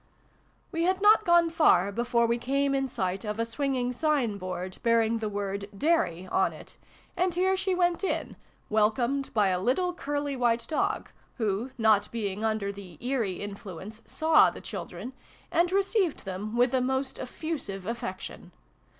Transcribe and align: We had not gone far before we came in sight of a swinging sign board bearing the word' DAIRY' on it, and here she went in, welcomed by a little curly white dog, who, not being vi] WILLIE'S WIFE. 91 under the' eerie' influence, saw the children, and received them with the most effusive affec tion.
We 0.71 0.81
had 0.85 0.99
not 0.99 1.25
gone 1.25 1.51
far 1.51 1.91
before 1.91 2.25
we 2.25 2.39
came 2.39 2.73
in 2.73 2.87
sight 2.87 3.23
of 3.23 3.39
a 3.39 3.45
swinging 3.45 3.93
sign 3.93 4.39
board 4.39 4.77
bearing 4.81 5.19
the 5.19 5.29
word' 5.29 5.69
DAIRY' 5.77 6.25
on 6.31 6.53
it, 6.53 6.75
and 7.15 7.35
here 7.35 7.55
she 7.55 7.75
went 7.75 8.03
in, 8.03 8.35
welcomed 8.67 9.31
by 9.35 9.49
a 9.49 9.61
little 9.61 9.93
curly 9.93 10.35
white 10.35 10.65
dog, 10.67 11.11
who, 11.37 11.69
not 11.77 12.09
being 12.11 12.39
vi] 12.39 12.47
WILLIE'S 12.47 12.51
WIFE. 12.51 12.51
91 12.51 12.51
under 12.51 12.71
the' 12.71 12.97
eerie' 13.09 13.41
influence, 13.43 14.01
saw 14.07 14.49
the 14.49 14.59
children, 14.59 15.13
and 15.51 15.71
received 15.71 16.25
them 16.25 16.57
with 16.57 16.71
the 16.71 16.81
most 16.81 17.19
effusive 17.19 17.85
affec 17.85 18.21
tion. 18.21 18.51